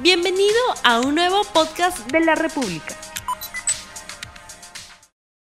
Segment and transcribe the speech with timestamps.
[0.00, 0.54] Bienvenido
[0.84, 2.94] a un nuevo podcast de la República.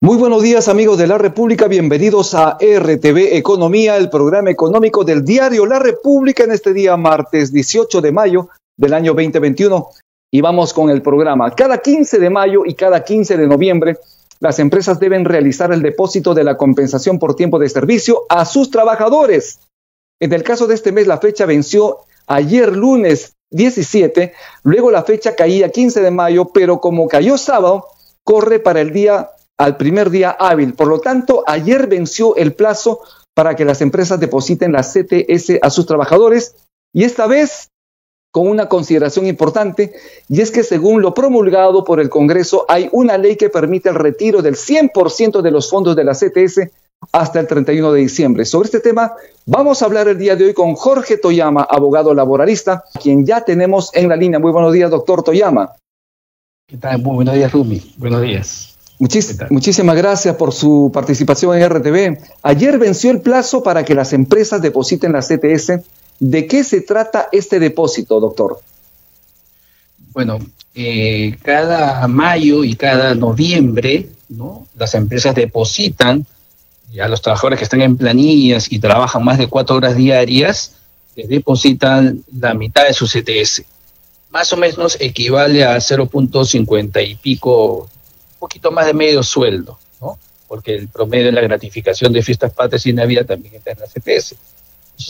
[0.02, 5.24] Muy buenos días amigos de la República, bienvenidos a RTV Economía, el programa económico del
[5.24, 9.88] diario La República en este día martes 18 de mayo del año 2021.
[10.34, 11.52] Y vamos con el programa.
[11.52, 14.00] Cada 15 de mayo y cada 15 de noviembre,
[14.42, 18.70] las empresas deben realizar el depósito de la compensación por tiempo de servicio a sus
[18.70, 19.62] trabajadores.
[20.20, 24.34] En el caso de este mes, la fecha venció ayer lunes 17,
[24.64, 27.88] luego la fecha caía 15 de mayo, pero como cayó sábado,
[28.24, 30.74] corre para el día, al primer día hábil.
[30.74, 33.02] Por lo tanto, ayer venció el plazo
[33.34, 36.56] para que las empresas depositen la CTS a sus trabajadores
[36.94, 37.70] y esta vez
[38.32, 39.94] con una consideración importante,
[40.30, 43.96] y es que según lo promulgado por el Congreso, hay una ley que permite el
[43.96, 46.72] retiro del 100% de los fondos de la CTS
[47.12, 48.46] hasta el 31 de diciembre.
[48.46, 49.14] Sobre este tema
[49.46, 53.90] vamos a hablar el día de hoy con Jorge Toyama, abogado laboralista, quien ya tenemos
[53.94, 54.40] en la línea.
[54.40, 55.74] Muy buenos días, doctor Toyama.
[56.68, 57.02] ¿Qué tal?
[57.02, 57.82] Muy buenos días, Rumi.
[57.98, 58.78] Buenos días.
[59.50, 62.18] muchísimas gracias por su participación en RTV.
[62.44, 65.82] Ayer venció el plazo para que las empresas depositen la CTS.
[66.20, 68.62] ¿De qué se trata este depósito, doctor?
[70.14, 70.38] Bueno,
[70.76, 74.68] eh, cada mayo y cada noviembre, ¿no?
[74.76, 76.26] Las empresas depositan
[77.00, 80.76] a los trabajadores que están en planillas y trabajan más de cuatro horas diarias,
[81.16, 83.64] les depositan la mitad de su CTS.
[84.30, 90.18] Más o menos equivale a 0.50 y pico, un poquito más de medio sueldo, ¿no?
[90.48, 93.88] Porque el promedio de la gratificación de fiestas patrias y Navidad también está en la
[93.88, 94.36] CTS.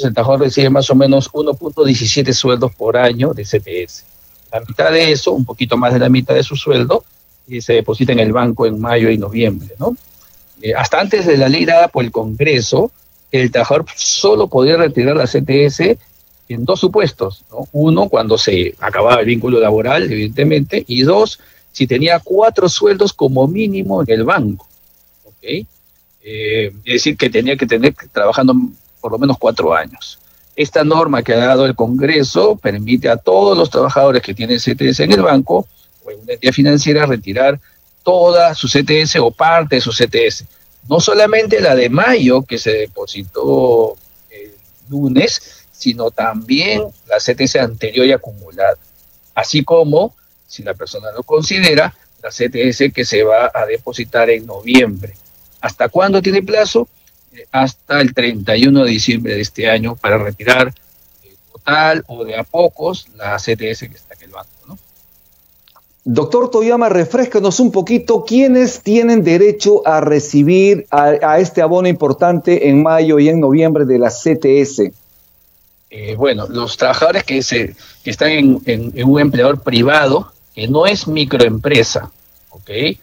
[0.03, 4.05] El trabajador recibe más o menos 1.17 sueldos por año de CTS.
[4.51, 7.03] La mitad de eso, un poquito más de la mitad de su sueldo,
[7.47, 9.95] y se deposita en el banco en mayo y noviembre, ¿no?
[10.61, 12.91] Eh, hasta antes de la ley dada por el Congreso,
[13.31, 15.97] el trabajador solo podía retirar la CTS
[16.49, 17.43] en dos supuestos.
[17.71, 21.39] Uno, cuando se acababa el vínculo laboral, evidentemente, y dos,
[21.71, 24.67] si tenía cuatro sueldos como mínimo en el banco.
[25.41, 28.53] Eh, es decir, que tenía que tener trabajando
[28.99, 30.19] por lo menos cuatro años.
[30.55, 34.99] Esta norma que ha dado el Congreso permite a todos los trabajadores que tienen CTS
[34.99, 35.65] en el banco
[36.03, 37.59] o en una entidad financiera retirar
[38.03, 40.45] toda su CTS o parte de su CTS.
[40.89, 43.95] No solamente la de mayo que se depositó
[44.29, 44.51] el
[44.89, 48.77] lunes, sino también la CTS anterior y acumulada.
[49.33, 50.15] Así como,
[50.47, 55.15] si la persona lo considera, la CTS que se va a depositar en noviembre.
[55.59, 56.87] ¿Hasta cuándo tiene plazo?
[57.33, 60.73] Eh, hasta el 31 de diciembre de este año para retirar
[61.23, 64.49] eh, total o de a pocos la CTS que está en el banco.
[64.67, 64.77] ¿no?
[66.13, 72.83] Doctor Toyama, refrescanos un poquito, ¿quiénes tienen derecho a recibir a, este abono importante en
[72.83, 74.91] mayo y en noviembre de la CTS?
[75.89, 81.07] Eh, bueno, los trabajadores que, se, que están en, un empleador privado, que no es
[81.07, 82.11] microempresa,
[82.49, 82.69] ¿ok?
[82.69, 82.97] Eh,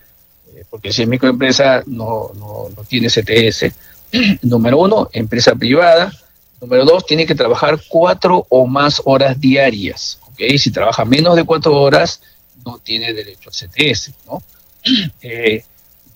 [0.68, 3.72] porque si es microempresa no, no, no tiene CTS.
[4.42, 6.12] Número uno, empresa privada.
[6.60, 10.58] Número dos, tiene que trabajar cuatro o más horas diarias, ¿ok?
[10.58, 12.20] Si trabaja menos de cuatro horas,
[12.64, 14.42] no tiene derecho al CTS, ¿no?
[15.20, 15.64] Eh,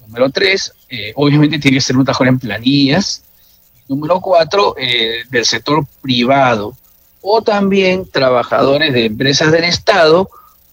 [0.07, 3.23] número tres, eh, obviamente tiene que ser un tajón en planillas.
[3.89, 6.77] Número cuatro, eh, del sector privado
[7.21, 10.29] o también trabajadores de empresas del Estado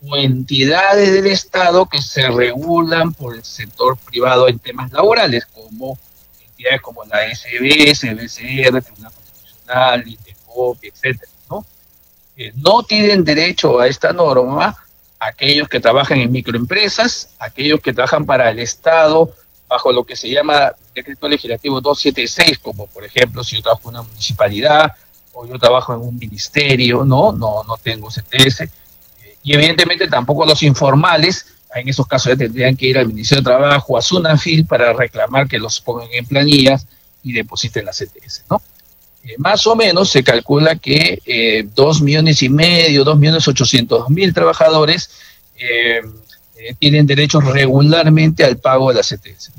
[0.07, 5.97] o entidades del Estado que se regulan por el sector privado en temas laborales, como
[6.39, 11.21] entidades como la SBS, el BCR, Tribunal Constitucional, INTECOP, etc.
[11.49, 11.65] ¿no?
[12.55, 14.75] no tienen derecho a esta norma
[15.19, 19.33] aquellos que trabajan en microempresas, aquellos que trabajan para el Estado
[19.67, 23.95] bajo lo que se llama decreto legislativo 276, como por ejemplo si yo trabajo en
[23.95, 24.93] una municipalidad
[25.33, 28.67] o yo trabajo en un ministerio, no, no, no tengo CTS.
[29.43, 33.45] Y evidentemente tampoco los informales, en esos casos ya tendrían que ir al Ministerio de
[33.45, 36.87] Trabajo, a Sunafil, para reclamar que los pongan en planillas
[37.23, 38.61] y depositen la CTS, ¿no?
[39.29, 44.09] Eh, más o menos se calcula que eh, dos millones y medio, dos millones ochocientos
[44.09, 45.11] mil trabajadores
[45.59, 46.01] eh,
[46.79, 49.51] tienen derechos regularmente al pago de la CTS.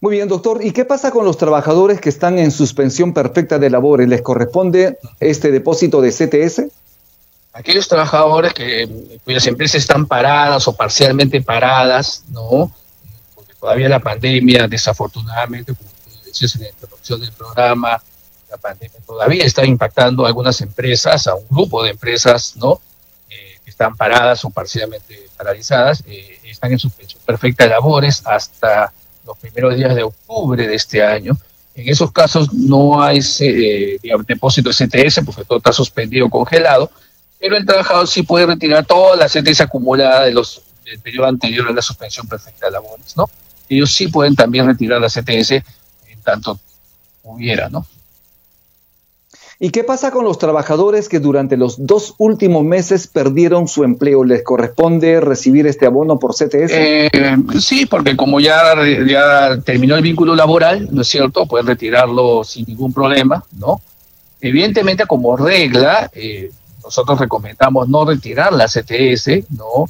[0.00, 0.64] Muy bien, doctor.
[0.64, 4.08] ¿Y qué pasa con los trabajadores que están en suspensión perfecta de labores?
[4.08, 6.64] ¿Les corresponde este depósito de CTS?
[7.52, 8.88] Aquellos trabajadores que,
[9.24, 12.72] cuyas empresas están paradas o parcialmente paradas, ¿no?
[13.34, 15.74] Porque todavía la pandemia, desafortunadamente,
[16.40, 18.02] en la introducción del programa,
[18.50, 22.80] la pandemia todavía está impactando a algunas empresas, a un grupo de empresas, ¿no?
[23.28, 28.92] Eh, que están paradas o parcialmente paralizadas, eh, están en suspensión perfecta de labores hasta
[29.26, 31.36] los primeros días de octubre de este año.
[31.74, 36.90] En esos casos no hay eh, depósito de CTS porque todo está suspendido, congelado,
[37.38, 41.68] pero el trabajador sí puede retirar toda la CTS acumulada de los, del periodo anterior
[41.68, 43.30] a la suspensión perfecta de labores, ¿no?
[43.68, 45.62] Ellos sí pueden también retirar la CTS
[46.22, 46.58] tanto
[47.22, 47.86] hubiera, ¿no?
[49.60, 54.22] ¿Y qué pasa con los trabajadores que durante los dos últimos meses perdieron su empleo?
[54.22, 56.70] ¿Les corresponde recibir este abono por CTS?
[56.70, 57.10] Eh,
[57.58, 58.74] sí, porque como ya,
[59.04, 61.46] ya terminó el vínculo laboral, ¿no es cierto?
[61.46, 63.80] Pueden retirarlo sin ningún problema, ¿no?
[64.40, 66.52] Evidentemente, como regla, eh,
[66.84, 69.86] nosotros recomendamos no retirar la CTS, ¿no?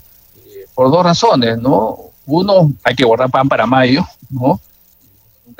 [0.46, 1.98] Eh, por dos razones, ¿no?
[2.24, 4.58] Uno, hay que guardar pan para mayo, ¿no?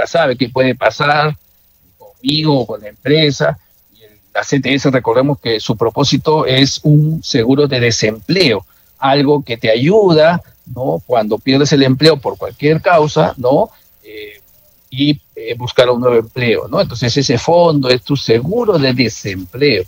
[0.06, 1.36] Sabe qué puede pasar
[1.98, 3.58] conmigo o con la empresa
[4.38, 8.64] la CTS, recordemos que su propósito es un seguro de desempleo,
[8.98, 10.40] algo que te ayuda,
[10.74, 11.02] ¿no?
[11.06, 13.70] Cuando pierdes el empleo por cualquier causa, ¿no?
[14.04, 14.40] Eh,
[14.90, 16.80] y eh, buscar un nuevo empleo, ¿no?
[16.80, 19.84] Entonces ese fondo es tu seguro de desempleo.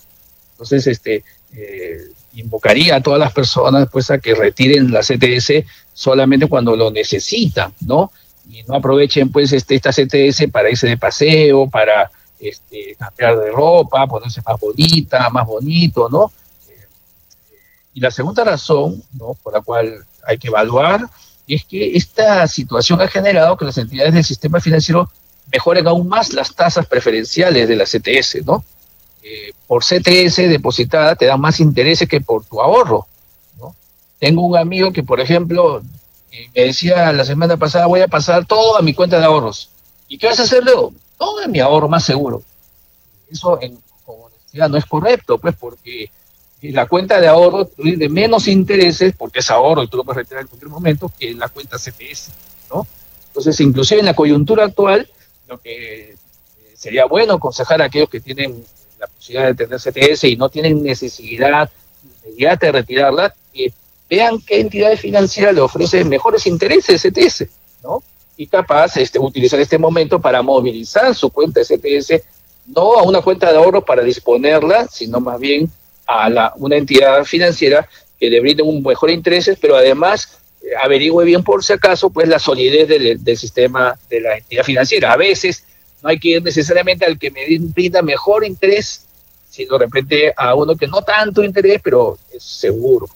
[0.53, 1.25] Entonces, este,
[1.55, 2.01] eh,
[2.35, 5.65] invocaría a todas las personas pues a que retiren la CTS
[5.95, 8.13] solamente cuando lo necesitan, ¿no?
[8.51, 12.11] Y no aprovechen pues este, esta CTS para irse de paseo, para
[12.41, 16.33] este, cambiar de ropa, ponerse más bonita, más bonito, ¿no?
[16.69, 16.87] Eh,
[17.95, 19.35] y la segunda razón, ¿no?
[19.43, 21.09] Por la cual hay que evaluar
[21.47, 25.11] es que esta situación ha generado que las entidades del sistema financiero
[25.53, 28.65] mejoren aún más las tasas preferenciales de la CTS, ¿no?
[29.23, 33.07] Eh, por CTS depositada te dan más intereses que por tu ahorro,
[33.59, 33.75] ¿no?
[34.19, 35.83] Tengo un amigo que, por ejemplo,
[36.31, 39.71] me decía la semana pasada, voy a pasar todo a mi cuenta de ahorros.
[40.09, 40.93] ¿Y qué vas a hacer luego?
[41.21, 42.43] todo mi ahorro más seguro.
[43.31, 46.11] Eso en, honestidad no es correcto, pues porque
[46.63, 50.43] la cuenta de ahorro de menos intereses, porque es ahorro y tú lo puedes retirar
[50.43, 52.31] en cualquier momento, que la cuenta CPS,
[52.73, 52.87] ¿no?
[53.27, 55.09] Entonces, inclusive en la coyuntura actual,
[55.47, 56.17] lo que eh,
[56.75, 58.65] sería bueno aconsejar a aquellos que tienen
[58.99, 61.71] la posibilidad de tener CTS y no tienen necesidad
[62.25, 63.73] inmediata de retirarla, que
[64.11, 67.47] vean qué entidades financieras le ofrecen mejores intereses CTS,
[67.85, 68.03] ¿no?
[68.41, 72.23] y capaz este, utilizar este momento para movilizar su cuenta STS,
[72.67, 75.71] no a una cuenta de ahorro para disponerla, sino más bien
[76.07, 77.87] a la, una entidad financiera
[78.19, 82.29] que le brinde un mejor interés, pero además eh, averigüe bien por si acaso pues
[82.29, 85.13] la solidez del, del, sistema de la entidad financiera.
[85.13, 85.63] A veces
[86.03, 89.05] no hay que ir necesariamente al que me brinda mejor interés,
[89.51, 93.07] sino de repente a uno que no tanto interés, pero es seguro.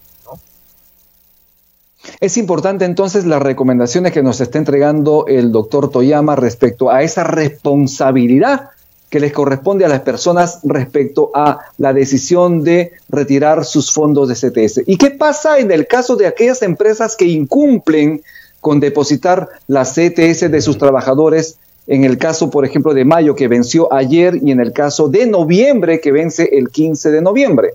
[2.25, 7.23] Es importante entonces las recomendaciones que nos está entregando el doctor Toyama respecto a esa
[7.23, 8.71] responsabilidad
[9.11, 14.37] que les corresponde a las personas respecto a la decisión de retirar sus fondos de
[14.37, 14.85] CTS.
[14.87, 18.23] ¿Y qué pasa en el caso de aquellas empresas que incumplen
[18.63, 21.59] con depositar la CTS de sus trabajadores?
[21.87, 25.27] En el caso, por ejemplo, de mayo que venció ayer y en el caso de
[25.27, 27.75] noviembre que vence el 15 de noviembre.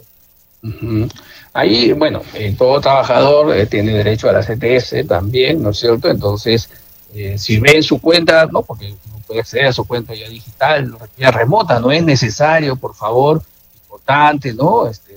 [1.53, 6.09] Ahí, bueno, eh, todo trabajador eh, tiene derecho a la CTS también, ¿no es cierto?
[6.09, 6.69] Entonces,
[7.13, 8.61] eh, si ve en su cuenta, ¿no?
[8.61, 12.93] Porque uno puede acceder a su cuenta ya digital, ya remota, no es necesario, por
[12.93, 13.41] favor,
[13.81, 14.87] importante, ¿no?
[14.87, 15.13] Este,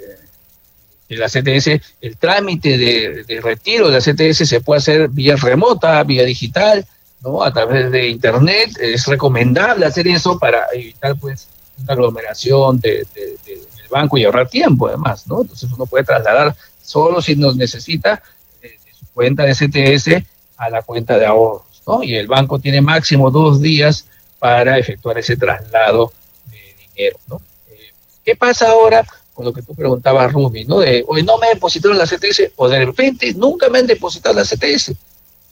[1.11, 6.03] la CTS, el trámite de, de, retiro de la CTS se puede hacer vía remota,
[6.05, 6.87] vía digital,
[7.21, 7.43] ¿no?
[7.43, 8.71] A través de Internet.
[8.81, 11.49] Es recomendable hacer eso para evitar, pues,
[11.83, 15.43] una aglomeración de, de, de banco y ahorrar tiempo además, ¿no?
[15.43, 18.23] Entonces uno puede trasladar solo si nos necesita
[18.61, 22.03] de, de su cuenta de CTS a la cuenta de ahorros, ¿no?
[22.03, 24.07] Y el banco tiene máximo dos días
[24.39, 26.13] para efectuar ese traslado
[26.51, 26.59] de
[26.89, 27.41] dinero, ¿no?
[27.71, 27.93] Eh,
[28.25, 30.81] ¿Qué pasa ahora con lo que tú preguntabas, Rumi, ¿no?
[30.81, 34.45] De, hoy no me depositaron la CTS, o de repente nunca me han depositado la
[34.45, 34.93] CTS,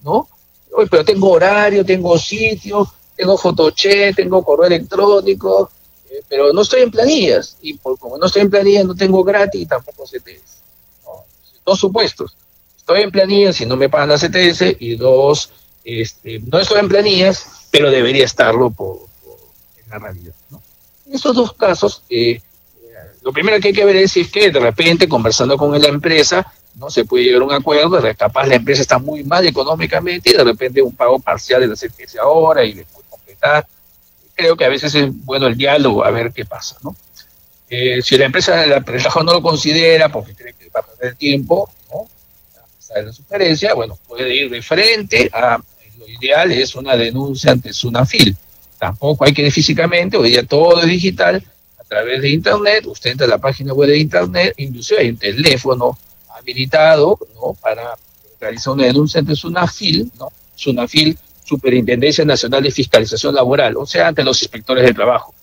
[0.03, 0.29] ¿no?
[0.73, 5.71] Hoy, pero tengo horario, tengo sitio, tengo fotoche, tengo correo electrónico,
[6.29, 9.63] pero no estoy en planillas, y por, como no estoy en planillas no tengo gratis
[9.63, 10.61] y tampoco CTS.
[11.05, 11.25] ¿no?
[11.65, 12.37] Dos supuestos.
[12.77, 15.51] Estoy en planillas y no me pagan la CTS, y dos,
[15.85, 19.39] este, no estoy en planillas, pero debería estarlo por, por
[19.83, 20.35] en la realidad.
[20.51, 20.63] ¿no?
[21.07, 22.41] En estos dos casos, eh,
[23.23, 25.89] lo primero que hay que ver es si es que de repente, conversando con la
[25.89, 29.47] empresa, no se puede llegar a un acuerdo, de capaz la empresa está muy mal
[29.47, 33.67] económicamente y de repente un pago parcial de la CTS ahora y después completar
[34.41, 36.97] creo que a veces es bueno el diálogo, a ver qué pasa, ¿no?
[37.69, 41.15] Eh, si la empresa, el trabajador no lo considera porque cree que va a perder
[41.15, 42.09] tiempo, ¿no?
[42.97, 45.61] A la sugerencia, bueno, puede ir de frente a,
[45.99, 48.37] lo ideal es una denuncia ante Sunafil.
[48.79, 51.45] Tampoco hay que ir físicamente, hoy día todo es digital,
[51.79, 55.19] a través de Internet, usted entra a la página web de Internet, inclusive hay un
[55.19, 55.99] teléfono
[56.37, 57.55] habilitado, ¿no?
[57.55, 57.95] Para
[58.41, 60.33] realizar una denuncia ante Sunafil, ¿no?
[60.55, 61.17] Sunafil
[61.51, 65.35] Superintendencia Nacional de Fiscalización Laboral, o sea, ante los inspectores de trabajo.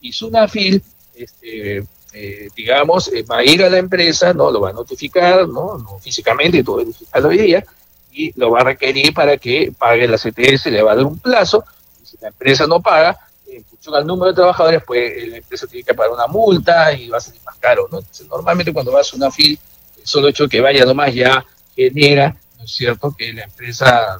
[0.00, 0.82] Y SUNAFIL
[1.14, 4.50] este, eh, digamos, eh, va a ir a la empresa, ¿no?
[4.50, 5.78] Lo va a notificar, ¿no?
[5.78, 7.64] no físicamente, todo notificarlo hoy día,
[8.12, 11.18] y lo va a requerir para que pague la CTS, le va a dar un
[11.18, 11.64] plazo,
[12.02, 13.16] y si la empresa no paga,
[13.46, 17.08] en función al número de trabajadores, pues la empresa tiene que pagar una multa y
[17.08, 18.00] va a salir más caro, ¿no?
[18.28, 19.58] Normalmente cuando vas a una FIL,
[20.02, 21.44] solo hecho que vaya nomás ya
[21.76, 24.18] genera, ¿no es cierto?, que la empresa,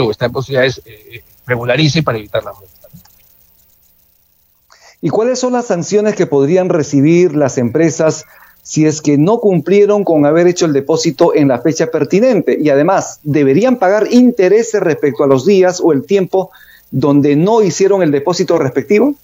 [0.00, 2.74] o está en posibilidades, eh, regularice para evitar la multa.
[5.00, 8.24] ¿Y cuáles son las sanciones que podrían recibir las empresas
[8.62, 12.56] si es que no cumplieron con haber hecho el depósito en la fecha pertinente?
[12.58, 16.50] Y además, ¿deberían pagar intereses respecto a los días o el tiempo
[16.90, 19.14] donde no hicieron el depósito respectivo?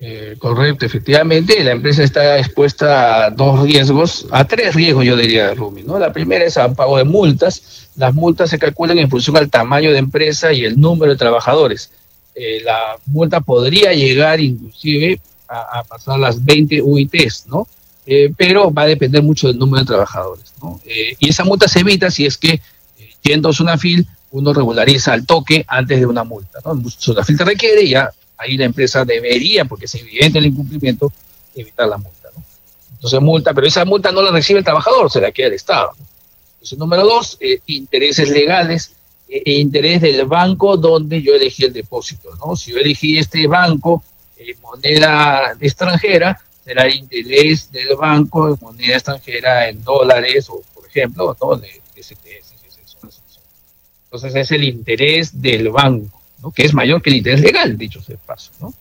[0.00, 5.54] Eh, correcto, efectivamente, la empresa está expuesta a dos riesgos, a tres riesgos yo diría,
[5.54, 5.82] Rumi.
[5.82, 5.98] ¿no?
[5.98, 7.88] La primera es a pago de multas.
[7.96, 11.90] Las multas se calculan en función al tamaño de empresa y el número de trabajadores.
[12.34, 17.66] Eh, la multa podría llegar inclusive a, pasar las 20 UITs, ¿no?
[18.06, 20.80] Eh, pero va a depender mucho del número de trabajadores, ¿no?
[20.84, 22.60] Eh, y esa multa se evita si es que,
[23.22, 26.72] yendo a una FIL, uno regulariza al toque antes de una multa, ¿no?
[26.72, 31.12] una FIL te requiere ya ahí la empresa debería, porque es evidente el incumplimiento,
[31.54, 32.42] evitar la multa, ¿no?
[32.94, 35.92] Entonces multa, pero esa multa no la recibe el trabajador, se la queda el Estado.
[36.54, 38.92] Entonces, número dos, intereses legales
[39.28, 42.56] e interés del banco donde yo elegí el depósito, ¿no?
[42.56, 44.02] Si yo elegí este banco
[44.36, 51.36] en moneda extranjera, será interés del banco en moneda extranjera en dólares o, por ejemplo,
[51.40, 51.56] ¿no?
[51.56, 51.80] De,
[54.04, 56.17] Entonces es el interés del banco,
[56.54, 58.72] Que es mayor que el interés legal, dicho sea paso, ¿no?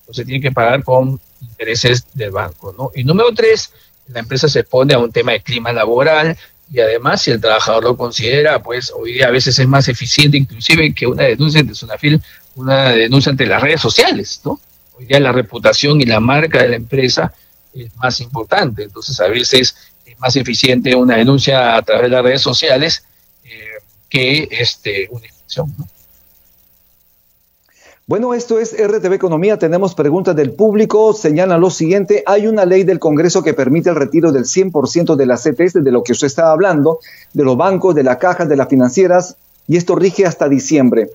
[0.00, 2.90] Entonces tiene que pagar con intereses del banco, ¿no?
[2.94, 3.72] Y número tres,
[4.08, 6.36] la empresa se pone a un tema de clima laboral,
[6.72, 10.36] y además si el trabajador lo considera, pues hoy día a veces es más eficiente
[10.36, 12.20] inclusive que una denuncia ante Sunafil,
[12.56, 14.60] una denuncia ante las redes sociales, ¿no?
[14.98, 17.32] Hoy día la reputación y la marca de la empresa
[17.74, 22.22] es más importante, entonces a veces es más eficiente una denuncia a través de las
[22.22, 23.04] redes sociales
[23.44, 23.50] eh,
[24.08, 25.86] que este, una inspección, ¿no?
[28.06, 29.58] Bueno, esto es RTV Economía.
[29.58, 31.14] Tenemos preguntas del público.
[31.14, 32.22] Señalan lo siguiente.
[32.26, 35.90] Hay una ley del Congreso que permite el retiro del 100% de las CTS, de
[35.90, 36.98] lo que usted estaba hablando,
[37.32, 41.08] de los bancos, de las cajas, de las financieras, y esto rige hasta diciembre.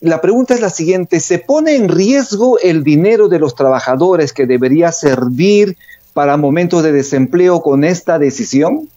[0.00, 1.20] La pregunta es la siguiente.
[1.20, 5.76] ¿Se pone en riesgo el dinero de los trabajadores que debería servir
[6.14, 8.88] para momentos de desempleo con esta decisión?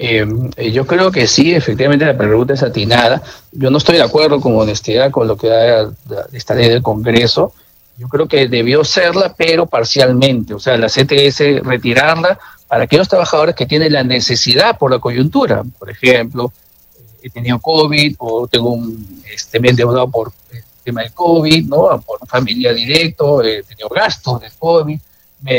[0.00, 0.24] Eh,
[0.72, 3.20] yo creo que sí, efectivamente la pregunta es atinada.
[3.50, 5.90] Yo no estoy de acuerdo con honestidad con lo que da
[6.32, 7.52] esta ley del Congreso.
[7.96, 10.54] Yo creo que debió serla, pero parcialmente.
[10.54, 12.38] O sea, la CTS retirarla
[12.68, 15.64] para aquellos trabajadores que tienen la necesidad por la coyuntura.
[15.76, 16.52] Por ejemplo,
[16.96, 21.12] eh, he tenido COVID o tengo un, este, me he endeudado por el tema del
[21.12, 22.00] COVID, ¿no?
[22.02, 25.00] Por familia directo, he tenido gastos de COVID,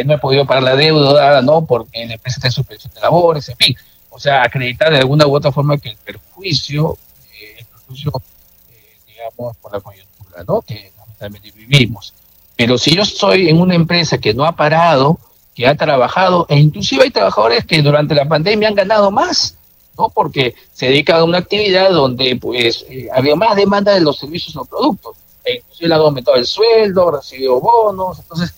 [0.05, 1.65] no he podido pagar la deuda, ¿no?
[1.65, 3.75] Porque la empresa está en suspensión de labores, en fin
[4.19, 6.97] o sea, acreditar de alguna u otra forma que el perjuicio,
[7.39, 8.11] eh, el perjuicio,
[8.69, 10.61] eh, digamos, por la coyuntura, ¿no?
[10.61, 12.13] Que lamentablemente vivimos.
[12.57, 15.17] Pero si yo estoy en una empresa que no ha parado,
[15.55, 19.55] que ha trabajado, e inclusive hay trabajadores que durante la pandemia han ganado más,
[19.97, 20.09] ¿no?
[20.09, 24.53] Porque se dedican a una actividad donde, pues, eh, había más demanda de los servicios
[24.57, 25.15] o productos.
[25.45, 28.53] E inclusive le han aumentado el sueldo, recibido bonos, entonces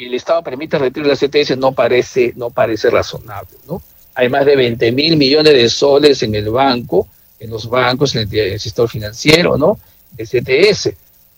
[0.00, 3.82] que el Estado permita retirar la CTS no parece, no parece razonable, ¿no?
[4.14, 7.06] Hay más de 20 mil millones de soles en el banco,
[7.38, 9.78] en los bancos, en el, sector financiero, ¿no?
[10.12, 10.94] De CTS.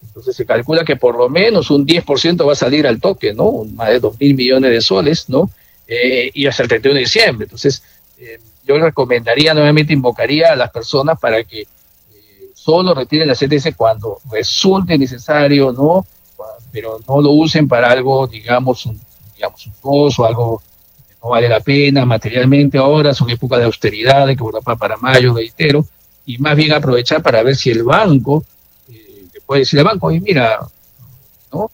[0.07, 3.65] Entonces se calcula que por lo menos un 10% va a salir al toque, ¿no?
[3.75, 5.51] Más de 2 mil millones de soles, ¿no?
[5.89, 7.45] Eh, y hasta el 31 de diciembre.
[7.47, 7.83] Entonces,
[8.19, 11.67] eh, yo recomendaría, nuevamente invocaría a las personas para que eh,
[12.55, 16.07] solo retiren la CTS cuando resulte necesario, ¿no?
[16.73, 18.99] Pero no lo usen para algo, digamos, un,
[19.37, 20.63] digamos, un costo, algo
[21.07, 24.97] que no vale la pena materialmente ahora, son épocas de austeridad, de que para, para
[24.97, 25.85] mayo, reitero,
[26.25, 28.45] y más bien aprovechar para ver si el banco,
[28.91, 30.61] eh, puede decir al banco, oye, mira,
[31.53, 31.71] ¿no?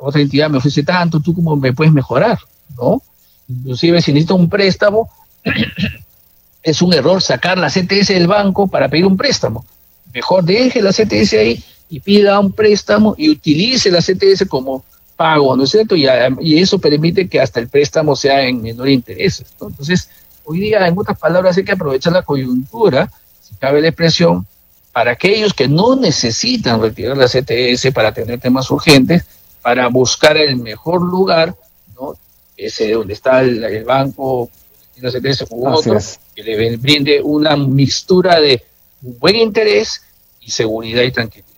[0.00, 2.38] Otra entidad me ofrece tanto, tú cómo me puedes mejorar,
[2.76, 3.00] ¿no?
[3.48, 5.10] Inclusive si necesito un préstamo,
[6.62, 9.64] es un error sacar la CTS del banco para pedir un préstamo.
[10.12, 14.84] Mejor deje la CTS ahí y pida un préstamo y utilice la CTS como
[15.14, 15.94] pago, ¿no es cierto?
[15.94, 16.08] Y,
[16.40, 19.44] y eso permite que hasta el préstamo sea en menor interés.
[19.60, 20.08] Entonces,
[20.44, 23.08] hoy día, en otras palabras, hay que aprovechar la coyuntura,
[23.40, 24.44] si cabe la expresión,
[24.92, 29.24] para aquellos que no necesitan retirar la CTS para tener temas urgentes,
[29.62, 31.54] para buscar el mejor lugar,
[31.94, 32.14] ¿no?
[32.56, 34.50] Ese donde está el, banco,
[34.96, 35.96] la CTS u otro,
[36.34, 38.64] que le brinde una mixtura de
[39.00, 40.02] buen interés
[40.40, 41.53] y seguridad y tranquilidad.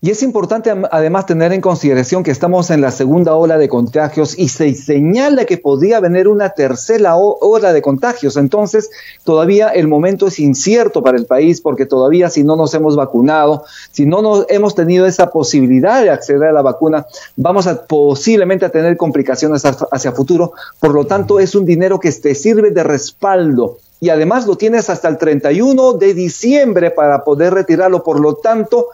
[0.00, 4.38] Y es importante además tener en consideración que estamos en la segunda ola de contagios
[4.38, 8.36] y se señala que podría venir una tercera ola de contagios.
[8.36, 8.90] Entonces,
[9.24, 13.64] todavía el momento es incierto para el país porque todavía si no nos hemos vacunado,
[13.90, 18.66] si no nos hemos tenido esa posibilidad de acceder a la vacuna, vamos a posiblemente
[18.66, 20.52] a tener complicaciones hacia futuro.
[20.78, 24.90] Por lo tanto, es un dinero que te sirve de respaldo y además lo tienes
[24.90, 28.04] hasta el 31 de diciembre para poder retirarlo.
[28.04, 28.86] Por lo tanto,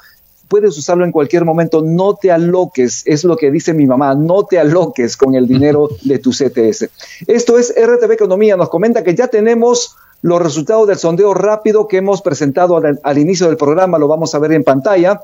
[0.48, 4.44] puedes usarlo en cualquier momento, no te aloques, es lo que dice mi mamá, no
[4.44, 6.90] te aloques con el dinero de tu CTS.
[7.26, 11.98] Esto es RTV Economía, nos comenta que ya tenemos los resultados del sondeo rápido que
[11.98, 15.20] hemos presentado al, inicio del programa, lo vamos a ver en pantalla.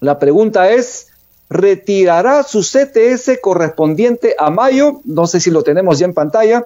[0.00, 1.08] La pregunta es,
[1.50, 5.00] ¿retirará su CTS correspondiente a mayo?
[5.04, 6.64] No sé si lo tenemos ya en pantalla.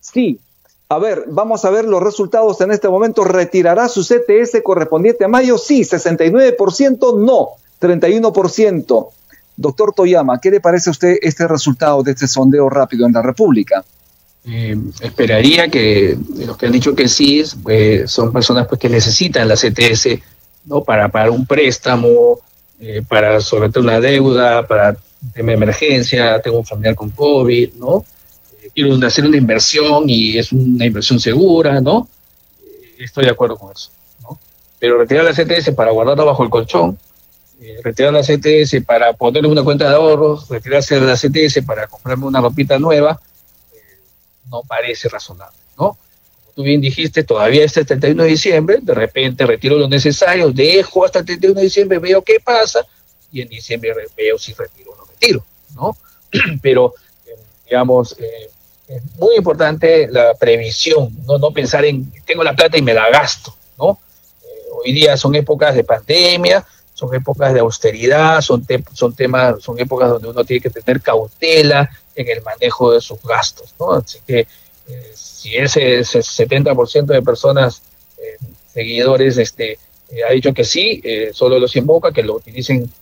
[0.00, 0.40] Sí,
[0.92, 3.24] a ver, vamos a ver los resultados en este momento.
[3.24, 5.56] ¿Retirará su CTS correspondiente a mayo?
[5.56, 7.48] Sí, 69%, no,
[7.80, 9.08] 31%.
[9.56, 13.22] Doctor Toyama, ¿qué le parece a usted este resultado de este sondeo rápido en la
[13.22, 13.82] República?
[14.44, 19.46] Eh, esperaría que los que han dicho que sí pues, son personas pues, que necesitan
[19.46, 20.18] la CTS
[20.64, 20.82] ¿no?
[20.82, 22.40] para pagar un préstamo,
[22.80, 24.96] eh, para solventar una deuda, para
[25.32, 28.04] tema de emergencia, tengo un familiar con COVID, ¿no?
[29.06, 32.08] Hacer una inversión y es una inversión segura, ¿no?
[32.62, 33.90] Eh, estoy de acuerdo con eso,
[34.22, 34.38] ¿no?
[34.78, 36.98] Pero retirar la CTS para guardarla bajo el colchón,
[37.60, 41.86] eh, retirar la CTS para ponerle una cuenta de ahorros, retirarse de la CTS para
[41.86, 43.20] comprarme una ropita nueva,
[43.72, 43.98] eh,
[44.50, 45.96] no parece razonable, ¿no?
[46.40, 50.50] Como tú bien dijiste, todavía es el 31 de diciembre, de repente retiro lo necesario,
[50.50, 52.86] dejo hasta el 31 de diciembre, veo qué pasa,
[53.30, 55.96] y en diciembre veo si retiro o no retiro, ¿no?
[56.62, 56.94] Pero,
[57.64, 58.16] digamos,
[58.96, 63.08] es muy importante la previsión, no, no pensar en tengo la plata y me la
[63.10, 63.98] gasto, ¿no?
[64.42, 69.78] Eh, hoy día son épocas de pandemia, son épocas de austeridad, son, son temas, son
[69.78, 73.92] épocas donde uno tiene que tener cautela en el manejo de sus gastos, ¿no?
[73.92, 77.82] Así que eh, si ese, ese 70% de personas
[78.18, 78.36] eh,
[78.72, 79.78] seguidores este,
[80.28, 82.92] ha dicho que sí, solo los invoca que lo utilicen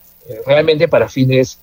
[0.46, 1.58] realmente para fines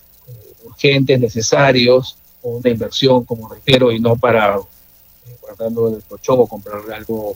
[0.66, 7.36] urgentes, necesarios, una inversión, como reitero, y no para eh, el colchón o comprar algo,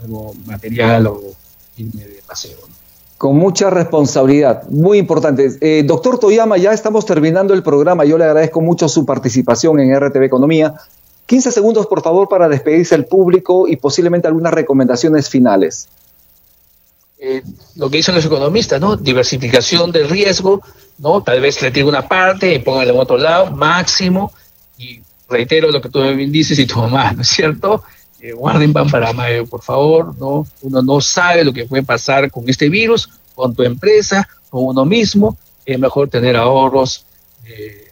[0.00, 1.20] algo material o
[1.76, 2.58] irme de paseo.
[3.18, 5.50] Con mucha responsabilidad, muy importante.
[5.60, 8.04] Eh, doctor Toyama, ya estamos terminando el programa.
[8.06, 10.74] Yo le agradezco mucho su participación en RTV Economía.
[11.26, 15.86] 15 segundos, por favor, para despedirse al público y posiblemente algunas recomendaciones finales.
[17.22, 17.42] Eh,
[17.76, 18.96] lo que dicen los economistas, ¿no?
[18.96, 20.62] Diversificación del riesgo,
[20.96, 21.22] ¿no?
[21.22, 24.32] Tal vez retire una parte y póngale en otro lado, máximo,
[24.78, 27.84] y reitero lo que tú bien dices y tu mamá, ¿no es cierto?
[28.20, 30.46] Eh, guarden pan para mayo, por favor, ¿no?
[30.62, 34.86] Uno no sabe lo que puede pasar con este virus, con tu empresa, con uno
[34.86, 37.04] mismo, es mejor tener ahorros
[37.44, 37.90] eh,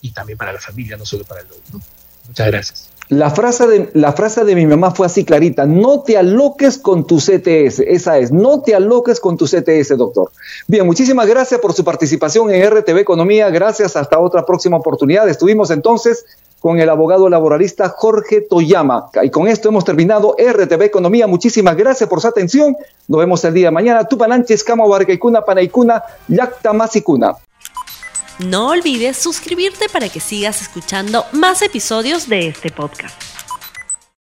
[0.00, 1.78] y también para la familia, no solo para el otro.
[2.26, 2.91] Muchas gracias.
[3.12, 7.06] La frase, de, la frase de mi mamá fue así clarita, no te aloques con
[7.06, 10.30] tu CTS, esa es, no te aloques con tu CTS, doctor.
[10.66, 15.28] Bien, muchísimas gracias por su participación en RTV Economía, gracias, hasta otra próxima oportunidad.
[15.28, 16.24] Estuvimos entonces
[16.58, 19.10] con el abogado laboralista Jorge Toyama.
[19.22, 21.26] Y con esto hemos terminado RTV Economía.
[21.26, 22.78] Muchísimas gracias por su atención.
[23.08, 24.04] Nos vemos el día de mañana.
[24.04, 27.34] Tupananches, Cama, Barcaicuna, Panaicuna, Yacta, Masicuna.
[28.44, 33.41] No olvides suscribirte para que sigas escuchando más episodios de este podcast.